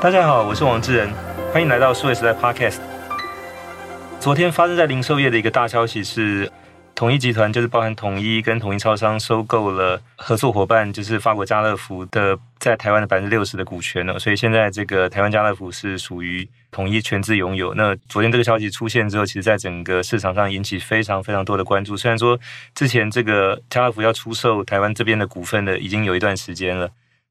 [0.00, 1.12] 大家好，我是王志仁，
[1.52, 2.78] 欢迎来到数位时代 Podcast。
[4.20, 6.48] 昨天发生在零售业的一个大消息是，
[6.94, 14.16] 统一集团就是包含统一跟统一超商收购了合作伙伴，就是法国家乐福的在台湾的百分之六十的股权了。
[14.20, 17.74] 所以现在这个台湾家乐福是属于统一全资拥有。
[17.74, 21.96] 那昨天这个消息出现之后，其实在整个市场上引起非常非常多的关注。
[21.96, 22.38] 虽然说
[22.72, 26.88] 之前这个家乐福要出售台湾这边的股份的已经有一段时间了。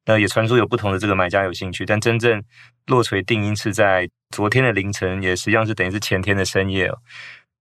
[0.07, 2.41] 那也传出有不同的这个买家有兴趣，但真正
[2.85, 6.97] 落锤定音是在昨天的凌晨，也实际上是等于是前天的深夜哦。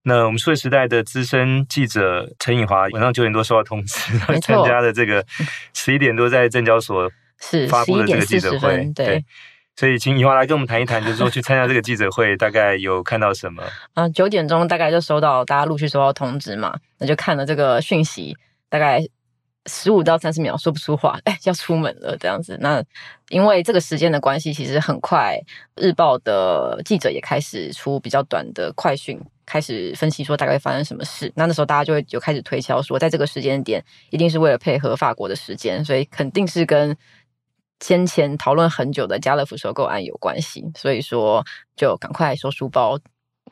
[0.03, 5.25] 那我们数位时代的资深记者陈颖华晚上九点多收到通知，参加了这个
[5.75, 9.25] 十一点多在证交所是发布的这个记者会，对。
[9.75, 13.61] 所以请以华来跟我们谈一谈，就是说去参加这个记者会，大概有看到什么？
[13.93, 18.37] 啊， 九点钟大概就收到大家陆续收到通知嘛，那就看了这个讯息，
[18.69, 19.05] 大概。
[19.67, 22.57] 十五到三十秒说不出话，哎，要出门了这样子。
[22.61, 22.83] 那
[23.29, 25.37] 因为这个时间的关系，其实很快，
[25.75, 31.31] 日报的记者也开始出比较短的快讯，开始分析说大概发生什么事。
[31.35, 36.95] 那那时候大家就会就开始推敲说，在这个时间点，一定是为了配合法国的时间，所以肯定是跟
[37.79, 40.63] 先前讨论很久的家乐福收购案有关系。
[40.75, 42.97] 所以说，就赶快收书包。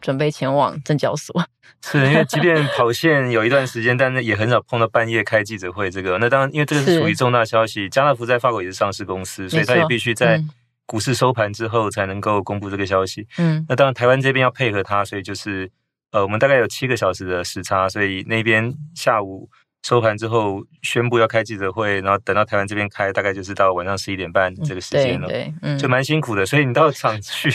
[0.01, 1.43] 准备前往证交所，
[1.83, 5.89] 是因为即便跑线有一段时间，但是也很少碰到半夜开记者会。
[5.89, 7.89] 这个那当然，因为这个是属于重大消息。
[7.89, 10.43] 家乐福在法国也是上市公司，所以他也必须在
[10.85, 13.27] 股市收盘之后才能够公布这个消息。
[13.37, 15.71] 嗯，那当然台湾这边要配合他，所以就是
[16.11, 19.49] 呃，我们大概有七个小时的时差，所以那边下午。
[19.85, 26.43] 收盘之后宣布要开记者会，然后等到台湾这边开，大概就是到晚上十一点半这个时间了，嗯、对，对，嗯，就蛮辛苦的。
[26.43, 27.53] 所以你到场去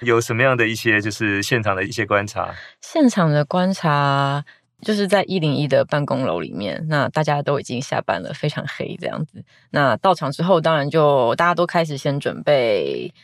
[0.00, 2.52] 有什么样的一些就是现场的一些观察？
[2.82, 4.44] 现场的观察
[4.82, 9.44] 就是在一零一的办公楼里面，那大家都已经下班了，非常黑这样子。
[9.70, 13.14] 那到场之后，当然就大家都开始先准备。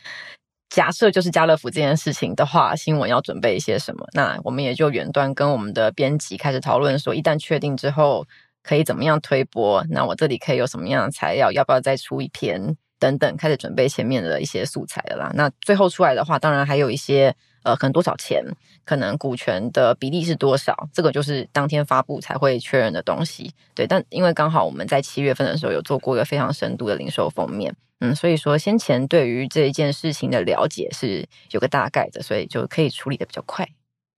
[0.69, 4.05] 假设就是家乐福这件事情的话，新闻要准备一些什么？
[4.13, 8.25] 那我们也就远端跟我们的编辑开始讨论说，一旦确定之后
[8.61, 9.83] 可以怎么样推播？
[9.89, 11.51] 那我这里可以有什么样的材料？
[11.51, 12.75] 要不要再出一篇？
[12.99, 15.31] 等等，开始准备前面的一些素材了啦。
[15.35, 18.43] 那最后出来的话，当然还有一些呃，可能多少钱？
[18.83, 20.89] 可能股权的比例是多少？
[20.91, 23.53] 这个就是当天发布才会确认的东西。
[23.75, 27.75] 对，但因为刚好我们在七月份的时候有做过一个非常深度的零售封面。
[27.99, 33.67] 嗯，所以说先前对于这一件事情的了解是有个大概的，所以就可以处理的比较快。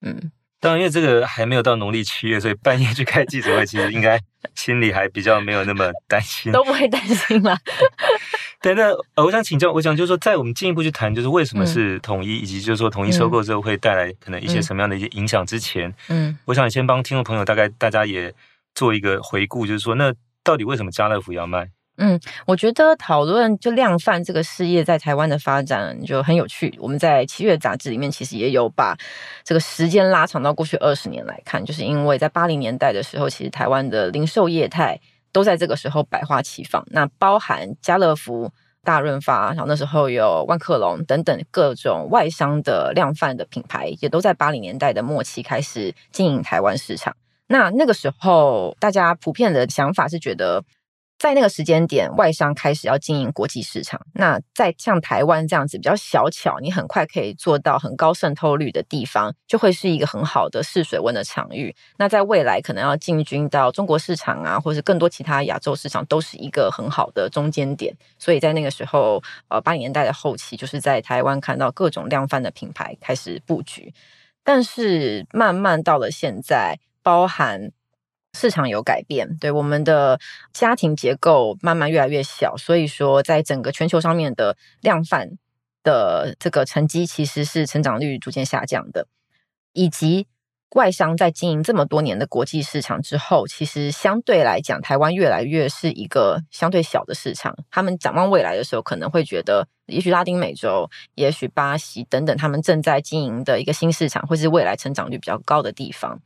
[0.01, 4.19] 嗯，当然，因为这个还没有到农历七月，所以半夜去开记者会，其实应该
[4.55, 7.57] 心里还比较没有那么担心，都不会担心啦。
[8.61, 18.33] 对，那呃，我想请教，我想就是说，在我们进一步去谈，就是为什么是统一，嗯、以及就是说统一收购之后会带来可能一些什么样的一些影响之前，嗯，我想先帮听众朋友大概大家也
[18.75, 20.13] 做一个回顾，就是说，那
[20.43, 21.69] 到底为什么家乐福要卖？
[22.01, 26.73] 嗯，我觉得讨论就量贩这个事业在台湾的发展就很有趣。
[26.79, 28.95] 我们在七月杂志里面其实也有把
[29.43, 34.97] 这个时间拉长到过去二十年来看，就是因为在八零年代的时候，其实台湾的零售业态
[35.33, 36.81] 都在这个时候百花齐放。
[36.91, 38.49] 那包含家乐福、
[38.81, 47.13] 大润发，然后那时候有万客隆等等各种外商的量贩的品牌，也都在八零年代的末期开始经营台湾市场。
[47.47, 50.63] 那那个时候，大家普遍的想法是觉得。
[51.19, 53.99] 在那个时间点，外商开始要经营国际市场。
[54.13, 61.75] 那在像台湾这样子比较小巧，你很快可以做到很高渗透率的地方，就会是一个很好的试水温的场域。
[61.97, 67.93] 那在未来可能要进军到中国市场啊，或是更多其他亚洲市场，都是一个很好的中间点。
[68.17, 73.93] 所以在那个时候，呃，八零年代的后期，就是在台湾看到各种量贩的品牌开始布局。
[74.41, 77.71] 但是慢慢到了现在，包含。
[78.33, 80.19] 市场有改变，对我们的
[80.53, 85.31] 家庭结构慢慢越来越小，所以说在整个全球上面的量贩
[85.83, 89.07] 的这个成绩其实是成长率逐渐下降的，
[89.73, 90.27] 以及
[90.75, 97.57] 外商在经营这么多年的国际市场之后，其实相对来讲，台湾越来越是一个相对小的市场。
[97.71, 106.21] 他们展望未来的时候，可能会觉得，也许拉丁美洲、也许巴西等等，他们正在经营的一个新市场，会是未来成长率比较高的地方。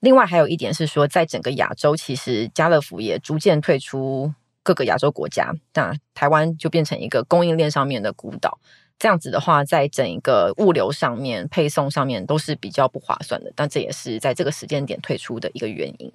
[0.00, 8.60] 另外还有一点是说，在整个亚洲，其实家乐福也逐渐退出各个亚洲国家，那台湾就变成一个供应链上面的孤岛。
[8.98, 13.52] 这样子的话，在整一个物流上面、配送上面都是比较不划算的。
[13.54, 16.12] 但这也是在这个时间点退出的一个原因。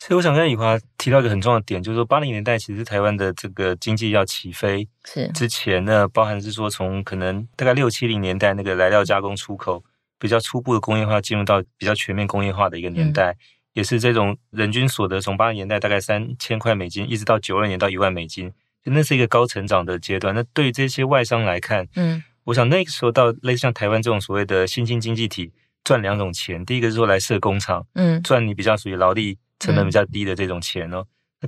[0.00, 9.82] 所以我想跟以华提到一个很重要的点，就是说八零年代其实台湾的这个经济要起飞是之前呢，包含是说从可能大概六七零年代那个来料加工出口。
[10.24, 13.36] 比较初步的工业化进入到比较全面工业化的一个年代，嗯、
[13.74, 18.50] 也是这种人均所得从八十年代大概三千块美金，一直到九二年到一万美金，
[18.84, 20.34] 那是一个高成长的阶段。
[20.34, 25.52] 那对于这些外商来看，嗯，我想那个时候到类似像台湾这种所谓的新兴经济体，
[25.84, 31.04] 赚两种钱，第一个是说来设工厂，嗯，赚你比较属于劳力成本比较低的这种钱哦。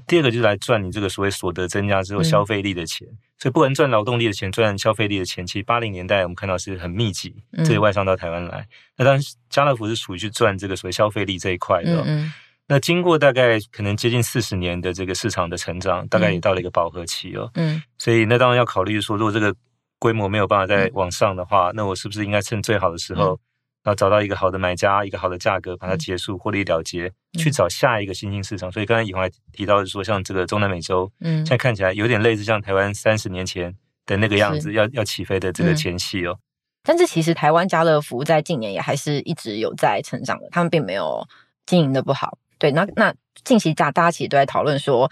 [0.07, 3.07] 第二个就是来赚你这个所谓所得增加之后消费力的钱。
[3.09, 8.61] 嗯、所以不管赚劳动力的钱，赚消费力的钱，其实八零年代我们看到是很密集，这些外商到台湾来。
[8.61, 12.03] 嗯、那当然家乐福是属于去赚这个所谓消费力这一块的、哦。
[12.07, 12.33] 嗯，嗯。
[12.69, 17.51] 那经过大概可能接近四十年的这个市场的成长，大概也到了一个饱和期哦。
[17.55, 17.83] 嗯。
[17.97, 19.55] 所以那当然要考虑说，如果这个
[19.99, 23.39] 规模没有办法再往上的话，嗯、那我是不是应该趁最好的时候，嗯、
[23.87, 28.71] 然后找到一个好的买家，一个好的价格，把它结束，获利了结，嗯、去找下一个新兴市场。
[28.73, 33.73] 所以刚才以红还提到的说，像这个中南美洲，嗯，现在看起来有点类似像台湾三十年前
[34.05, 36.33] 的那个样子，要要起飞的这个前戏哦。
[36.33, 36.43] 嗯、
[36.83, 41.25] 但是其实台湾家乐福在近年也还是一直有在成长的，他们并没有
[41.65, 42.37] 经营的不好。
[42.59, 45.09] 对，那那近期大大家其实都在讨论说，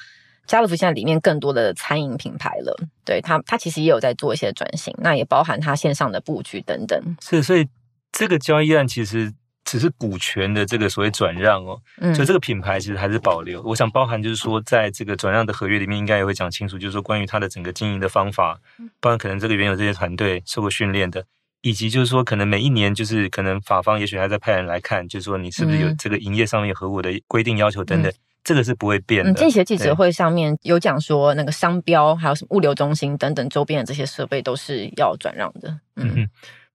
[0.47, 7.01] 家乐福现在里面更多的餐饮品牌了，对他他其实也有在做一些转型，那也包含他线上的布局等等。
[7.21, 7.69] 是，所以
[8.15, 9.31] 这个交易案其实
[9.65, 13.61] 只是股权的这个所谓转让哦，嗯，所以这个品牌其实还是保留。
[13.63, 18.61] 我想包含就是说，在这个转让的合约里面，应该也会讲清楚，就是说关于它的整个经营的方法，
[19.01, 21.25] 包含可能这个原有这些团队受过训练的。
[21.67, 28.15] 以及就是说，可能每一年就是可能法方也许还在派人来看，就是说你是不是有这个营业上面合我的规定要求等等，嗯、
[28.45, 29.33] 这个是不会变的。
[29.33, 35.71] 近期的记者会上面有讲说，那个商标还有什么物流中心等等周边的这些设备都是要转让的。
[35.97, 36.29] 嗯，嗯，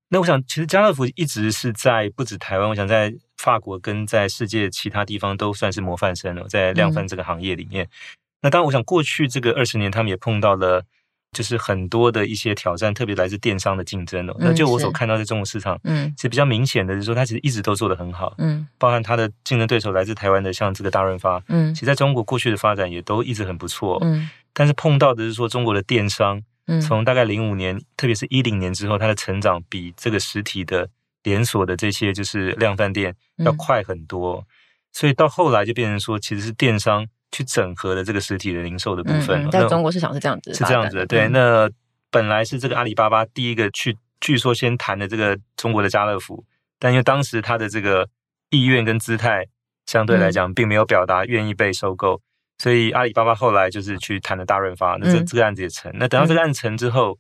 [0.10, 7.86] 那我想其实家乐福一直是在不止台湾，我想在法国跟在世界其他地方都算是模范生了，在量贩这个行业里面。
[7.86, 7.90] 嗯、
[8.42, 10.84] 那当然，我想过去这个二十年，他们也碰到了。
[11.32, 14.36] 就是很多的一些挑战，特别来自电商的竞争哦。
[14.40, 30.88] 嗯、那就我所看到在中国市场，嗯，其实比较明显的就是说，它其实一直都做得很好，嗯，包含它的竞争对手来自台湾的，像这个大润发，嗯，其实在中国过去的发展也都一直很不错，嗯，但是碰到的是说中国的电商，嗯，从大概零五年，特别是一零年之后，它的成长比这个实体的
[31.24, 34.46] 连锁的这些就是量贩店要快很多，嗯、
[34.94, 37.06] 所以到后来就变成说，其实是电商。
[37.32, 41.06] 去整合的这个实体的零售的部分，嗯、在中国市场是这样子，是这样子的。
[41.06, 41.70] 对，嗯、那
[42.10, 46.44] 本来是这个阿里巴巴第一个去，据说先谈的这个中国的家乐福，
[46.80, 48.10] 但因为当时他的这个
[48.50, 49.46] 意愿跟姿态
[49.86, 52.22] 相对来讲并没有表达愿意被收购，嗯、
[52.60, 55.92] 所以阿里巴巴后来就是去谈了大润发，那这这个案子也成。
[55.94, 57.18] 嗯、那等到这个案成之后。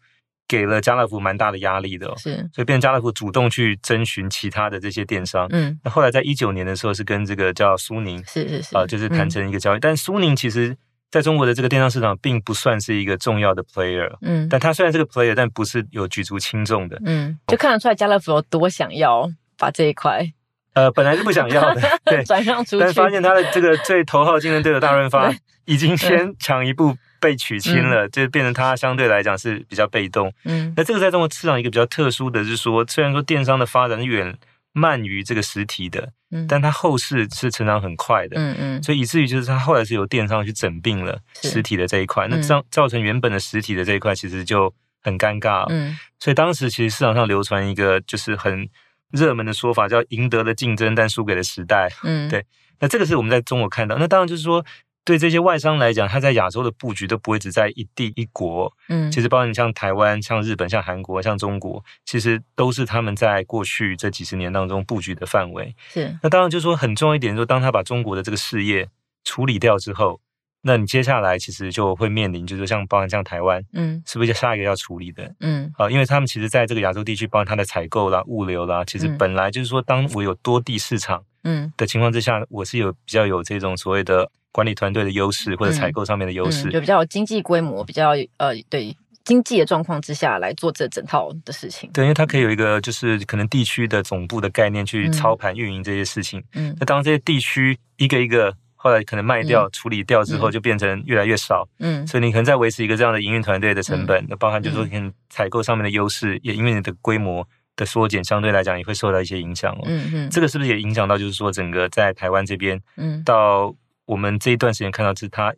[0.49, 10.75] 给了家乐福蛮大的压力的，哦，是，所以变成家乐福主动去征询其他的这些电商，嗯，那后来在一九年的时候是跟这个叫苏宁，是是是，啊，就是谈成一个交易，嗯、但苏宁其实
[11.11, 20.25] 在中国的这个电商市场并不算是一个重要的 player，嗯，但他虽然是个 player，但不是有举足轻重的，嗯，就看得出来家乐福有多想要把这一块，
[20.73, 25.33] 呃，本来是不想要的， 对，转让出去，但发现他的这个最头号竞争对手大润发
[25.65, 26.95] 已经先抢一步。
[27.21, 30.31] 被取亲了，嗯、就变成他相对来讲是比较被动。
[30.45, 34.33] 嗯，那这个在中国市场一个比较特殊的是说，虽然说电商的发展远
[34.71, 38.37] 慢于这个实体的，嗯，但它后市是成长很快的。
[38.39, 44.73] 嗯嗯，所以以至于就是它后来是由电商去整并了实体的这一块，是那造造成原本的实体的这一块其实就
[45.03, 45.65] 很尴尬。
[45.67, 48.65] 嗯，所以当时其实市场上流传一个就是很
[49.11, 51.89] 热门的说法，叫赢得了竞争，但输给了时代。
[52.03, 52.45] 嗯，对。
[52.79, 54.65] 那这个是我们在中国看到，那当然就是说。
[55.05, 58.71] 对这些外商来讲，他在亚洲的布局都不会只在一地一国。
[58.89, 65.75] 嗯，其实包括你像台湾、像日本、像韩国、像中国，其实都是他们在过去这几十年当中布局的范围。
[65.87, 66.15] 是。
[66.21, 68.87] 那当然就是说很重要一点，说当他把中国的这个事业
[69.23, 70.21] 处理掉之后，
[70.61, 75.33] 那你接下来其实就会面临，就是像包含像台湾，嗯，是不是下一个要处理的？
[75.39, 84.29] 嗯，啊，因为他们其实在这个亚洲地区，包含它的采购啦、物流啦，其实本来就是说，当我有多地市场，嗯的情况之下，我是有比较有这种所谓的。
[84.51, 91.87] 管理团队的优势或者采购上面的优势，嗯嗯，就比较有经济规模，比较呃，对经济的状况之下来做这整套的事情。
[91.93, 96.43] 对，因为它可以有一个就是可能地区的总部的概念去操盘运营这些事情。
[96.55, 101.67] 嗯，那当这些地区一个一个后来可能卖掉、嗯、处理掉之后，就变成越来越少。
[101.79, 107.45] 嗯，所以你可能在维持一个这样的营运团队的成本，那、嗯、包含就是说可能采购上面的优势，也因为你的规模
[107.75, 109.81] 的缩减，相对来讲也会受到一些影响哦。
[109.85, 113.75] 嗯嗯，这个是不是也影响到就是说整个在台湾这边，嗯，到。
[114.05, 115.53] 我们这一段时间看到是它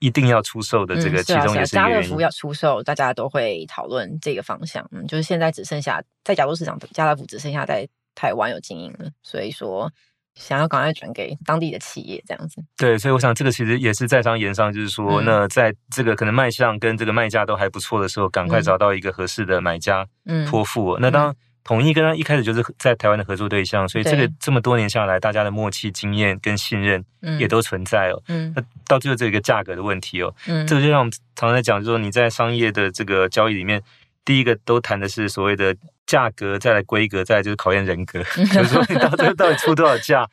[0.00, 1.76] 一定要出售的这个，其中也是。
[1.76, 4.84] 家乐福要出售，大家都会讨论这个方向。
[4.90, 9.88] 嗯，就是现在只剩下在亚洲市场，家乐福只剩下在台湾有经营了，所以说
[10.36, 12.62] 想要赶快转给当地的企业这样子。
[12.76, 20.06] 对，所以我想这个其实也是在商言商，就是说，嗯、那在这个可能卖相跟这个卖价都还不错的时候，赶快找到一个合适的买家
[20.48, 20.92] 托付。
[20.92, 21.34] 嗯、那当。
[21.68, 27.04] 统一跟他一开始就是在台湾的合作对象，所以这个这么多年下来，大家的默契、经验跟信任
[27.40, 28.22] 也都存在哦。
[28.28, 33.82] 嗯，那到最后这个价格的问题哦，嗯，这个就像我们常常在讲，就是说你在商业的这个交易里面，
[34.26, 40.28] 第一个都谈的是所谓的价格，再来规格，再来就是考验人格， 就是说你到最后到底出多少价。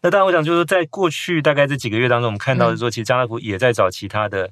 [0.00, 4.48] 那当然，我想就是说，在过去大概这几个月当中，我们看到是说，其实家乐福也在找其他的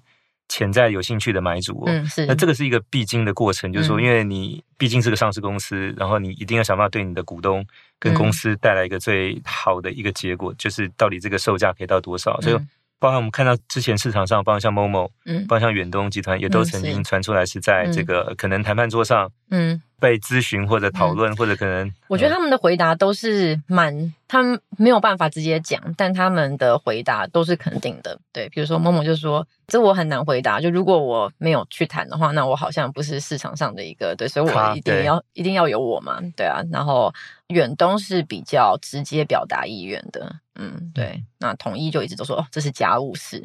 [0.49, 1.85] 潜在有兴趣的买主哦。
[1.87, 2.27] 嗯，是。
[2.27, 7.65] 那这个是一个必经的过程，就是说，因为你毕竟是个上市公司，然后你一定要想办法对你的股东
[8.01, 12.41] 跟公司带来一个最好的一个结果，就是到底这个售价可以到多少。
[12.41, 12.59] 所以，
[12.99, 19.83] 包含我们看到之前市场上，包括像 Momo，嗯，包括像远东集团，也都曾经传出来是在这个可能谈判桌上，嗯。
[19.99, 28.19] 被咨询或者讨论，或者可能，我觉得他们的回答都是蛮，他们没有办法直接讲，但他们的回答都是肯定的。
[28.31, 36.61] 对，比如说某某就说，这我很难回答，就如果我没有去谈的话，那我好像不是市场上的一个，对，所以我一定要一定要有我嘛，对啊。
[36.71, 37.13] 然后
[37.49, 41.25] 远东是比较直接表达意愿的，嗯，对。
[41.39, 43.43] 那统一就一直都说，哦，这是家务事，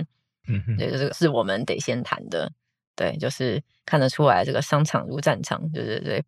[0.50, 2.52] 嗯哼，对，这个是我们得先谈的，
[2.94, 6.22] 对，就是看得出来这个商场如战场，对对对。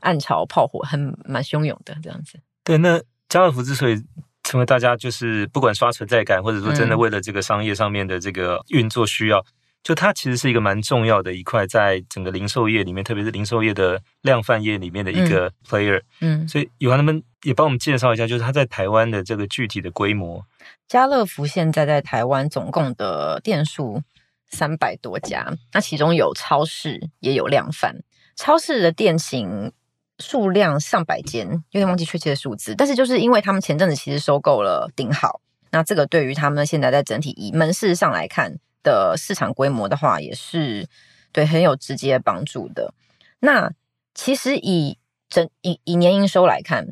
[0.00, 2.38] 暗潮炮火很蛮汹涌的这样子。
[2.62, 4.02] 对，那家乐福之所以
[4.42, 9.44] 成为大家就是不管刷存在感，或者说真的为了这个商业上面的这个运作需要，嗯、
[9.82, 16.00] 就它其实是一个蛮重要的一块，在整个零售业里面，特别是零售业的量贩业里面的一个 player。
[16.20, 20.44] 嗯，所以有他们也帮我们介绍一下，就是它在台湾的这个具体的规模。
[20.86, 24.02] 家乐福现在在台湾总共的店数
[24.50, 27.96] 三百多家，那其中有超市，也有量贩。
[28.36, 29.72] 超市的店型
[30.18, 40.86] 数量上百间，有点忘记确切的数字，但是就是因为他们前阵子其实收购了顶好，那这个对于他们现在在整体以门市上来看的市场规模的话，也是
[41.32, 42.94] 对很有直接帮助的。
[43.40, 43.72] 那
[44.14, 44.98] 其实以
[45.28, 46.88] 整以以年营收来看，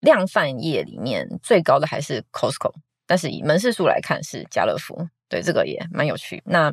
[0.00, 2.72] 量贩业里面最高的还是 Costco，
[3.06, 5.08] 但是以门市数来看是家乐福。
[5.30, 6.42] 对，这个也蛮有趣。
[6.44, 6.70] 那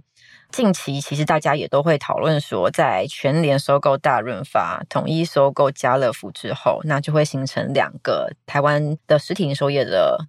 [0.52, 10.26] 近期其实大家也都会讨论说，在全联收购大润发、统一收购家乐福之后，那就会形成两个台湾的实体零售业的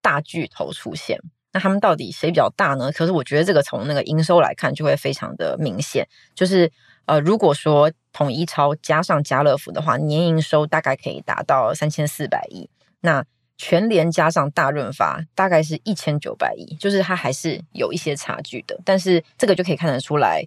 [0.00, 1.18] 大巨头出现。
[1.52, 2.92] 那他们到底谁比较大呢？
[2.92, 6.08] 可是我觉得这个从那个营收来看，就会非常的明显。
[6.34, 6.70] 就是
[7.06, 12.70] 呃，如果说统一超加上家乐福的话，年营收大概可以达到三千四百亿。
[13.00, 13.24] 那
[13.64, 18.76] 全联加上大润发大概是一千九百亿，就是它还是有一些差距的。
[18.84, 20.44] 但是这个就可以看得出来，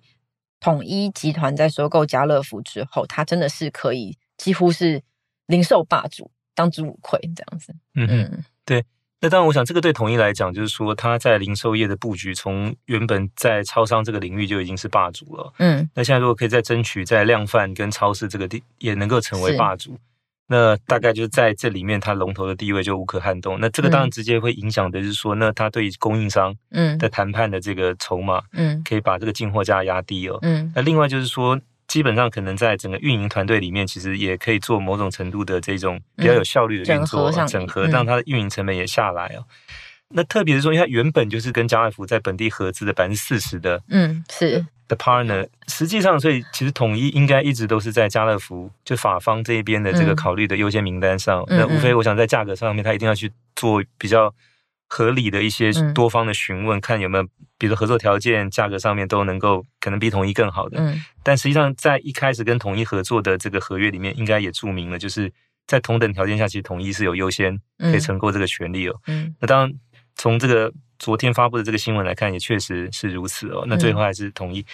[0.59, 5.01] 统一集团在收购家乐福之后，它真的是可以几乎是
[5.45, 7.73] 零售霸主，当之无愧这样子。
[7.93, 8.83] 嗯嗯，对。
[9.21, 15.53] 那当然，我想这个对统一来讲，就是说它在零售业的布局，从原本在超商这个领域就已经是霸主了。
[15.59, 15.89] 嗯。
[15.93, 19.97] 那现在如果可以再争取在量贩跟超市这个地，也能够成为霸主。
[20.47, 23.57] 那大概就是在这里面，它龙头的地位就无可撼动。
[23.59, 30.37] 那这个当然直接会影响的就是说，那它对供应商嗯的谈判的这个筹码嗯，可以把这个进货价压低哦。
[30.43, 39.45] 嗯，那另外就是说，基本上可能在整个运营团队里面，其实也可以做某种程度的这种比较有效率的运作整合，让它的运营成本也下来哦。
[40.09, 44.65] 那特别是说，因为它原本就是跟家乐福在本地合资的百分之四十的嗯是。
[44.87, 51.43] 的 partner，实际上，所以其实统一应该一直都是在家乐福就法方这一边的这个考虑的优先名单上。
[51.47, 54.31] 嗯、那无非我想在价格上面，他一定要去做比较
[54.87, 60.77] 合理的一些多方的询问，嗯、看有没有比如合作条件、价格上面都能够可能比统一更好的。
[60.79, 65.33] 嗯、但实际上，在一开始跟统一合作的这个合约里面，应该也注明了，就是
[65.65, 68.95] 在同等条件下，其实统一是有优先可以承购这个权利哦。
[69.07, 69.73] 嗯，那当然
[70.15, 70.71] 从这个。
[70.97, 73.65] 昨天发布的这个新闻来看，也确实是如此哦。
[73.67, 74.61] 那最后还是统一。
[74.61, 74.65] 嗯、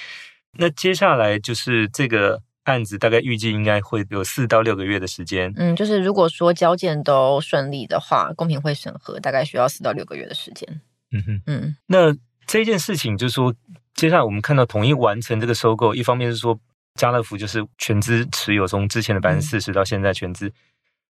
[0.59, 5.51] 那接下来就是这个案子，大概预计应该会有四到六个月的时间。
[5.57, 10.81] 嗯，就是如果说交件都顺利的话，公平会审核大概需要四到六个月的时间。
[11.11, 11.75] 嗯哼，嗯。
[11.87, 13.51] 那这件事情就是说，
[13.95, 16.57] 接下来我们看到统一完成这个收购，一方面是说
[16.93, 20.49] 家乐福就是全资持有，从之前的百分之四十到现在全资。
[20.49, 20.53] 嗯、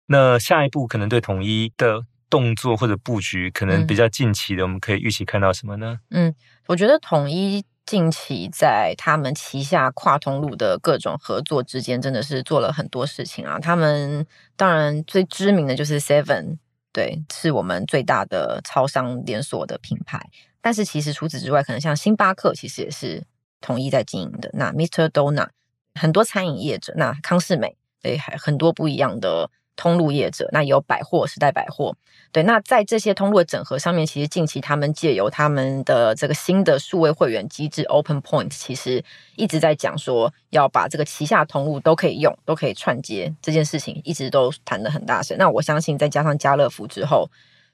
[0.06, 2.04] 那下一步可能对统一的。
[2.30, 5.98] 动作或者布局可能比较近期的，我们可以预期看到什么呢？
[6.10, 6.32] 嗯，
[6.66, 13.58] 我觉得统一近期在他们旗下跨通路的各种合作之间，真的是做了很多事情啊。
[13.58, 14.24] 他们
[14.56, 16.58] 当然最知名的就是 Seven，
[16.92, 20.24] 对，是我们最大的超商连锁的品牌。
[20.60, 23.24] 但是其实除此之外，可能像星巴克，其实也是
[23.60, 24.48] 统一在经营的。
[24.52, 25.08] 那 Mr.
[25.08, 25.48] Donut
[25.94, 29.50] 很多餐饮业者，那康士美，对，还很多不一样的。
[29.76, 31.94] 通路业者，那也有百货时代百货，
[32.32, 39.02] 对，那在这些通路的整合上面，其实近期他们借由他们的这个新的数位会员机制 Open Point，其实
[39.36, 45.36] 一直在讲说要把这个旗下通路都可以用，都可以串接这件事情，一直都谈得很大声。
[45.38, 47.28] 那我相信再加上家乐福之后，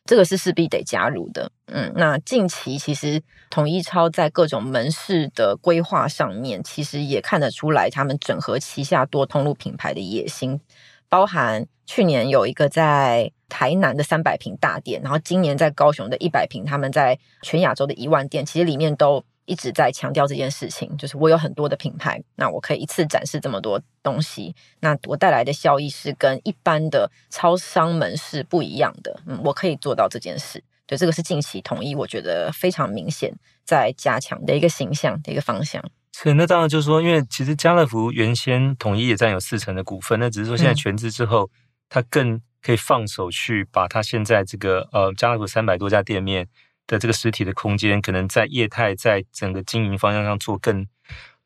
[0.05, 1.50] 这个是势必得加入的。
[1.67, 10.61] 嗯，那近期其实统一超在各种门市的规划上面，其实也看得出来他们整合旗下多通路品牌的野心，
[11.09, 30.63] 包含去年有一个在台南的三百平大店，然后今年在高雄的一百平，他们在全亚洲的一万店，其实里面都一直在强调这件事情，就是我有很多的品牌，那我可以一次展示这么多东西，那我带来的效益是跟一般的超商门市不一样的，嗯，我可以做到这件事。
[30.89, 33.33] 对，这个是近期统一，我觉得非常明显
[33.65, 35.83] 在加强的一个形象的一个方向。
[36.19, 41.51] 是，那当然就是说，因为其实家乐福原先统一也占有四成的股份，那只是说现在全资之后，
[41.91, 46.49] 它、嗯、更可以放手去把它现在这个呃家乐福三百多家店面
[46.87, 50.87] 的这个实体的空间，可能在业态在整个经营方向上做更，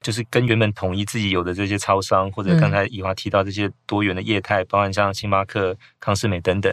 [0.00, 6.72] 就是跟原本统一自己有的这些超商，或者刚才以华提到这些多元的业态，包含像星巴克、康士美等等，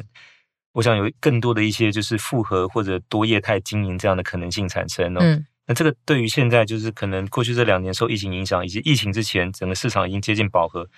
[0.73, 5.19] 我想有更多的一些就是复合或者多业态经营这样的可能性产生哦。
[5.19, 10.89] 嗯，那这个对于现在就是可能过去这两年受疫情影响，以及疫情之前整个市场已经接近饱和，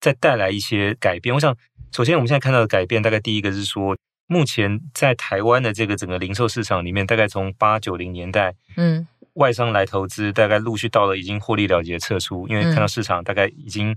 [0.00, 1.34] 再带来一些改变。
[1.34, 1.56] 我想，
[1.92, 3.96] 首先我们现在看到的改变，大概第一个是说。
[4.28, 13.96] 目前在台湾的这个整个零售市场里面，大概从八九零年代，嗯，外商来投资，大概陆续到了已经获利了结撤出，因为看到市场大概已经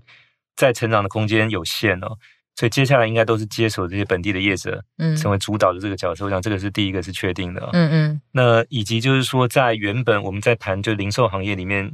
[0.56, 2.18] 在成长的空间有限了，哦，
[2.56, 6.26] 所以接下来应该都是接手这些本地的业者，嗯，成为主导的这个角色。
[6.26, 8.22] 我想这个是第一个是确定的，嗯嗯。
[8.32, 11.94] 那以及就是说，在原本我们在谈就零售行业里面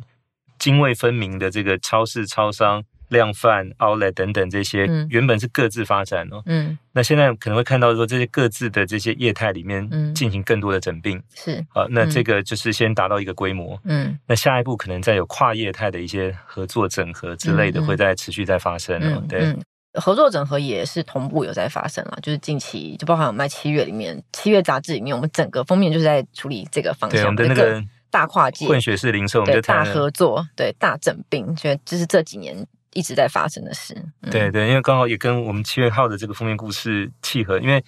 [0.60, 2.84] 泾渭分明的这个超市、超商。
[3.10, 6.42] 量贩、Outlet 等等这些，原本是各自发展哦。
[6.48, 11.22] 嗯，那现在可能会看到说，这些各自的这些业态里面，进行更多的整并。
[11.36, 13.80] 是啊，那这个就是先达到一个规模。
[13.84, 19.24] 嗯，那下一步可能再有跨业态的一些合作整合之类的，会再持续在发生哦。
[19.30, 19.56] 对，
[19.96, 27.20] 合作整合也是同步有在发生了，就是近期就包含我们在七月里面，七月杂志里面，我们整个封面就是在处理这个方向。
[27.20, 32.66] 对，我们的那个大跨界混血式零售，我们就大合作，对，大整并，觉得这是这几年。
[32.98, 37.60] 一直在发生的事，嗯、对对，因为刚好也跟我们七月号的这个封面故事契合。
[37.60, 37.84] 因为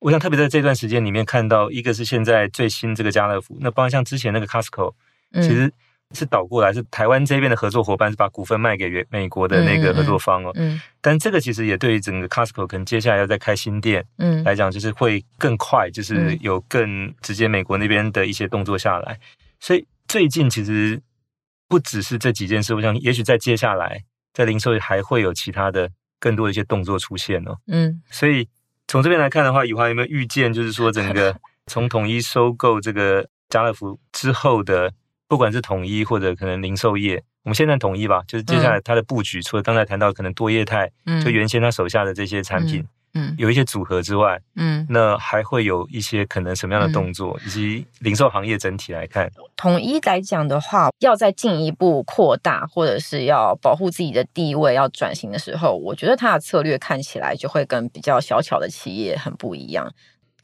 [0.00, 4.92] 我想特别在这段时间里面看到，一个是现在最新这个家乐福，那包括像之前那个 Costco，
[5.34, 5.72] 其实
[6.14, 10.50] 是倒过来，是台湾这边的合作伙伴是把股份卖给美国的那个合作方哦。
[10.54, 19.18] 嗯，嗯，但这个其实也对于整个 Costco 可能接下来要再开新店，嗯，来讲就是会更快，就是有更直接美国那边的一些动作下来。
[19.58, 21.00] 所以最近其实
[21.68, 24.04] 不只是这几件事，我想也许在接下来。
[24.32, 28.48] 在零售还会有其他的更多的一些动作出现哦，嗯，所以
[28.86, 34.92] 从这边来看的话，以华有没有预见，就是说整个 从统一收购这个家乐福之后的，
[35.30, 42.84] 不管是统一或者可能零售业，我们现在统一吧，就是接下来它的布局，除了刚才谈到可能多业态，嗯，就原先他手下的这些产品。
[43.14, 59.92] 嗯，有一些组合之外，嗯，那还会有一些可能什么样的动作，嗯、以及零售行业整体来看，统一来讲的话，要再进一步扩大，或者是要保护自己的地位，要转型的时候，我觉得它的策略看起来就会跟比较小巧的企业很不一样，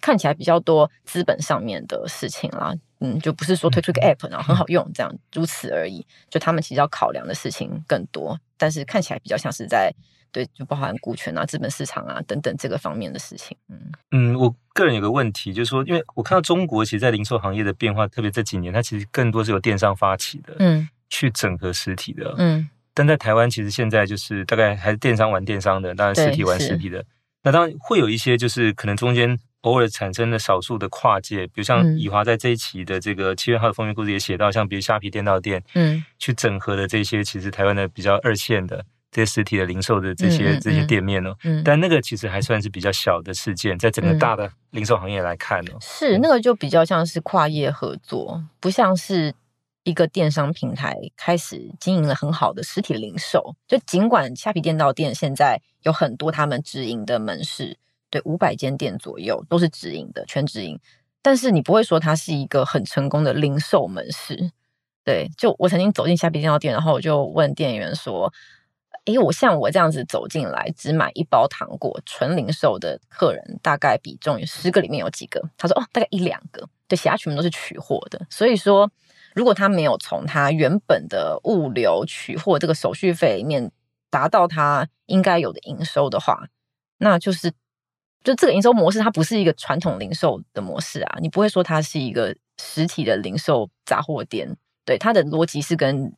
[0.01, 9.93] 看起来比较多资本上面的事情啦，嗯，就不是说推出一个 app 然后很好用这样，如此而已，就他们其实要考量的事情更多，但是看起来比较像是在。
[10.33, 13.57] 对，就包含股权啊、资本市场啊等等这个方面的事情。
[13.71, 13.81] 嗯
[14.11, 22.69] 嗯，我个人有个问题，就是说，因为我看到中国其实，在零售行业的变化，特别这几年，它其实更多是由电商发起的，嗯，去整合实体的，嗯。
[22.93, 27.03] 但在台湾，其实现在就是大概还是电商玩电商的，当然实体玩实体的。
[27.43, 38.85] 那当然会有一些，就是可能中间偶尔产生的少数的跨界，比如像以华在这一期的这个七月号的封面故事也写到，像比如虾皮店到店，嗯，去整合的这些，其实台湾的比较二线的。
[39.13, 49.33] 这些实体的零售的这些、嗯嗯、这些店面哦，嗯，但那个其实还算是比较小的事件，在整个大的零售行业来看哦，是那个就比较像是跨业合作，不像是
[49.85, 53.55] 一个电商平台开始经营了很好的实体零售。
[53.67, 57.79] 就尽管虾皮店到店现在有很多他们直营的门市，
[58.11, 60.79] 对，五百间店左右都是直营的，全直营，
[61.23, 64.51] 但是你不会说它是一个很成功的零售门市。
[65.05, 68.33] 对，就我曾经走进虾皮店到店，然后我就问店员说。
[69.05, 75.41] 诶，我像我这样子走进来，只买一包糖果，纯零售的客人大概比重有十个里面有几个？
[75.57, 76.69] 他说哦，大概一两个。
[76.89, 78.27] 对，其他全部都是取货的。
[78.29, 78.91] 所以说，
[79.33, 83.71] 如果他没有从他原本的物流取货这个手续费里面
[84.11, 86.49] 达到他应该有的营收的话，
[86.99, 87.53] 那就是
[88.27, 91.19] 就这个营收模式，它不是一个传统零售的模式啊。
[91.23, 96.13] 你不会说它是一个实体的零售杂货店，对，它的逻辑是跟。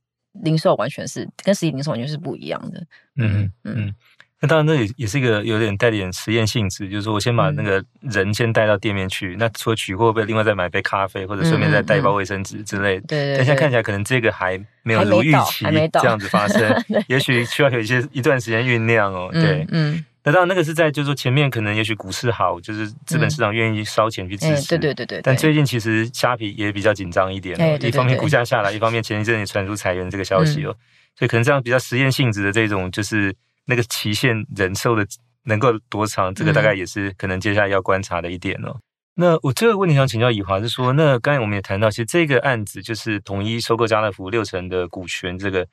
[0.45, 2.79] 零售完全是跟实体零售完全是不一样的。
[3.17, 3.95] 嗯嗯嗯，
[4.41, 13.07] 那当然，那也也是一个有点带点实验性质，就是说我先把那个人先带到店面去，嗯、那除了取货，会不会另外再买杯咖啡，或者顺便再带一包卫生纸之类的？
[13.09, 19.31] 对、嗯嗯、但现在看起来，可能这个还没有如预期这样子发生， 也许需要有一些一段时间酝酿哦。
[19.33, 20.05] 对，嗯。
[20.19, 24.69] 嗯那当然，那个是在就是说前面可能也许股市好，就是资本市场愿意烧钱去支持。
[24.71, 25.21] 对对对对。
[25.23, 30.75] 但最近其实虾皮也比较紧张一点，一方面股价下来，一方面前一阵也传出裁员这个消息哦，
[31.17, 33.35] 所以可能这样比较实验性质的这种，就是
[33.67, 35.07] 那个期限忍受的
[35.45, 38.77] 能够多长，这个大概也是可能接下来要观察的一点哦。
[39.15, 45.67] 那我这个问题想请教以华，是说，那刚才我们也谈到，其实这个案子就是统一收购家乐福六成的股权，这个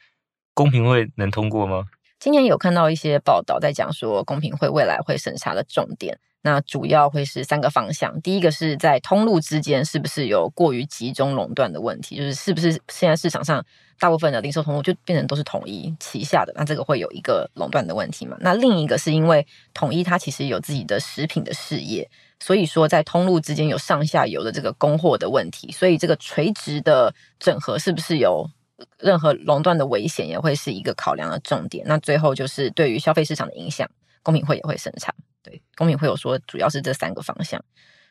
[0.54, 1.86] 公平会能通过吗？
[2.26, 8.20] 今年有看到一些报道在讲说，公平会未来会审查的重点，那主要会是三个方向。
[8.24, 13.64] 第一个是在通路之间是不是有过于集中垄断的问题，就是是不是现在市场上
[14.00, 18.36] 大部分的零售通路就变成都是统一旗下的，那这个会有一个垄断的问题嘛？
[18.40, 22.10] 那另一个是因为统一它其实有自己的食品的事业，
[22.40, 28.50] 所以说在通路之间有上下游的这个供货的问题，所以这个垂直的整合是不是有？
[29.00, 31.86] 任何垄断的危险也会是一个考量的重点。
[31.88, 33.90] 那最后就是对于消费市场的影响，
[34.22, 35.14] 公平会也会审查。
[35.42, 37.64] 对，公平会有说主要是这三个方向。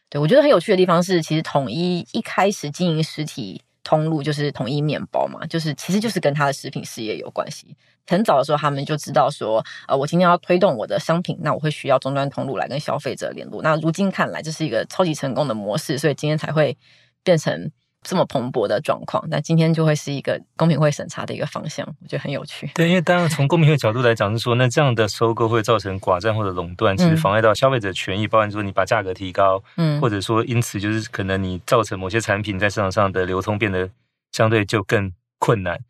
[0.08, 7.76] 对，我觉得很有趣的地方是，其实统一一开始经营实体通路就是统一面包嘛，就是其实就是跟他的食品事业有关系。
[8.06, 13.62] 很早的时候他们就知道说，呃，我今天要推动我的商品，那我会需要终端通路来跟消费者联络。
[13.62, 16.76] 那如今看来，这是一个超级成功的模式，所以今天才会
[17.22, 17.70] 变成。
[18.04, 22.70] 这么蓬勃的状况，那今天就会是一个公平会审查的一个方向，我觉得很有趣。
[22.74, 33.88] 对，因为当然从公平会角度来讲是说，那这样的收购会造成寡占或者垄断，其实妨碍到消费者权益，嗯、包含说你把价格提高，嗯，或者说因此就是可能你造成某些产品在市场上的流通变得
[34.32, 35.80] 相对就更困难。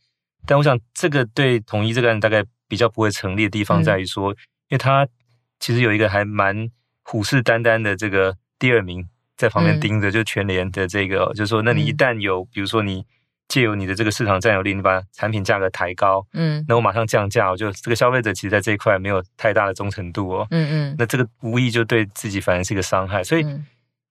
[0.46, 4.37] 但我想这个对统一这个案大概比较不会成立的地方在于说，嗯、
[4.68, 5.07] 因为它
[5.59, 6.70] 其实有一个还蛮
[7.03, 9.09] 虎视眈眈的这个第二名。
[9.37, 13.05] 在旁边盯着，就全联的这个，嗯、就是说，那你一旦有，嗯、比如说你
[13.49, 23.44] 借由你的这个市场占有率，你把产品价格抬高，嗯，那我马上降价，我就这个消费者其实在这一块没有太大的忠诚度哦，嗯嗯，那这个无疑就对自己反而是一个伤害，所以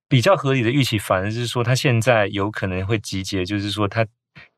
[0.07, 4.05] 比较合理的预期反而是说，他现在有可能会集结，就是说他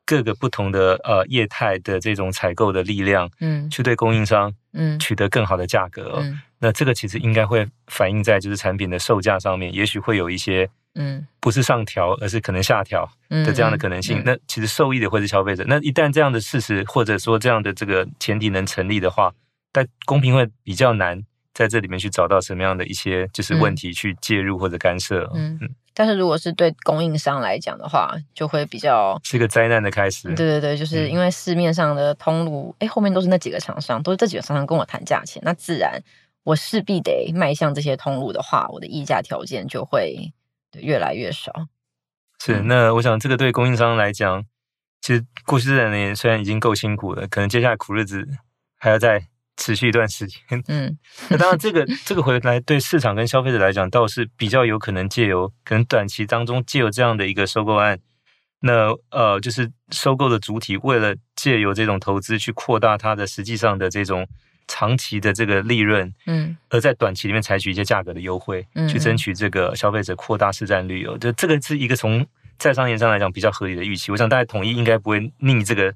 [0.06, 6.20] 各个不同的呃业态的这种采购的力量，嗯，去对供应商，嗯，取得更好的价格，哦。
[6.22, 14.20] 嗯那这个其实应该会反映在就是产品的售价上面，也许会有一些嗯，不是上调，而是可能下调的这样的可能性。
[14.20, 15.62] 嗯嗯嗯、那其实受益的会是消费者。
[15.68, 19.30] 那一旦这样的事实或者说这样的这个前提能成立的话，
[19.70, 21.22] 但公平会比较难
[21.56, 25.28] 在这里面去找到什么样的一些就是问题去介入或者干涉。
[25.32, 30.28] 嗯，嗯但是如果是对供应商来讲的话，就会比较是个灾难的开始。
[30.34, 35.98] 对对对，就是因为市面上的通路，哎、嗯，后面都是那几个厂商，都是这几个厂商跟我谈价钱，那自然。
[36.44, 40.32] 我势必得迈向这些通路的话，我的议价条件就会
[40.74, 41.52] 越来越少。
[42.38, 44.44] 是，那我想这个对供应商来讲，
[45.00, 48.28] 其实过去这两年虽然已经够辛苦了，可能接下来苦日子
[48.78, 50.40] 还要再持续一段时间。
[50.68, 50.96] 嗯，
[51.28, 57.98] 那当然，这个这个回来对市场跟消费者来讲，倒是比较有可能借由可能短期当中借由这样的一个收购案，
[58.60, 64.26] 那呃，就是收购的主体为了借由这种投资去扩大它的实际上的这种。
[64.68, 72.26] 长期的这个利润，嗯，而在短期里面采取一些价格的优惠，嗯，去争取这个消费者扩大市占率哦，就这个是一个从
[72.58, 74.10] 在商言商来讲比较合理的预期。
[74.10, 75.94] 我想大家统一应该不会逆这个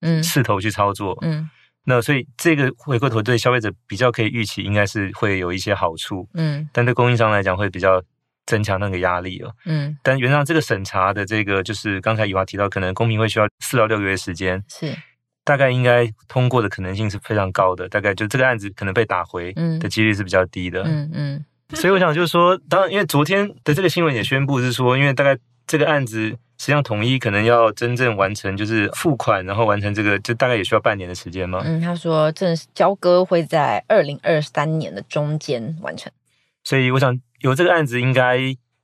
[0.00, 1.50] 嗯势头去操作，嗯，嗯，
[1.84, 8.02] 那所以这个回过头对消费者比较可以预期，应该是会有一些好处，嗯，但对供应商来讲会比较
[8.46, 14.94] 增强那个压力哦，嗯，但原上这个审查的这个就是刚才以华提到，可能公平会需要四到六个月时间，是。
[15.44, 20.82] 大概应该通过的可能性是非常高的，大概就这个案子可能被打回的几率是比较低的。
[20.82, 21.10] 嗯。
[21.14, 31.62] 嗯，所以我想就是说，当然因为昨天的这个新闻也宣布是说，因为大概这个案子实际上统一可能要真正完成就是付款，然后完成这个就大概也需要半年的时间吗。
[31.64, 36.12] 嗯，他说正式交割会在二零二三年的中间完成。
[36.64, 38.38] 所以我想有这个案子应该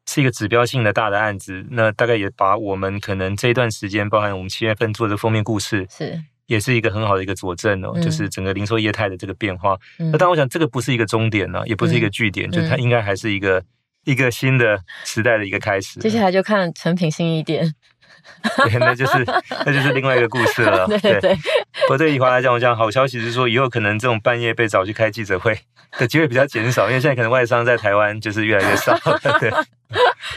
[0.06, 6.22] 是一个指标性的大的案子，那大概也把我们可能这一段时间，包含我们七月份做的封面故事是。
[6.46, 9.78] 也是一个很好的一个佐证哦，嗯、就是整个零售业态的这个变化。
[9.98, 13.64] 嗯、那当然，我想这个不是一个终点呢，也不是一个据点，嗯、就它应该还是一个、嗯、
[14.04, 16.00] 一个新的时代的一个开始。
[16.00, 17.74] 接下来就看成品新一点，
[18.68, 19.24] 对，那就是
[19.66, 20.86] 那就是另外一个故事了。
[20.88, 21.34] 对对对。
[21.34, 25.58] 不过对以华来讲，我讲好消息是说，以后可能这种半夜被找去开记者会
[25.98, 28.98] 的机会比较减少，因为现在可能外商在台湾就是越来越少。
[29.40, 29.50] 对，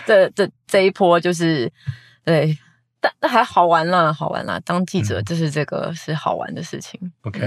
[0.06, 1.72] 这这这一波就是
[2.26, 2.58] 对。
[3.00, 4.60] 但那还好玩啦，好玩啦！
[4.66, 7.00] 当记者就是这个是好玩的事情。
[7.22, 7.40] OK，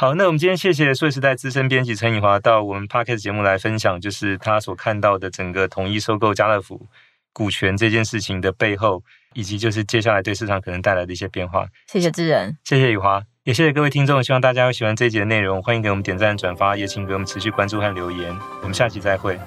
[0.00, 6.88] 好，那我们今天谢谢数位时代资深编辑陈以华到我们 p a r k e s 节目来分享，就是他所看到的整个统一收购家乐福
[7.34, 9.02] 股权这件事情的背后，
[9.34, 11.66] 以及就是接下来对市场可能带来的一些变化。
[11.86, 18.34] 谢谢智仁，谢谢以华，也谢谢各位听众，希望大家会喜欢这一集的内容，欢迎给我们点赞、转发，也请给我们持续关注和留言。
[18.62, 19.38] 我们下期再会。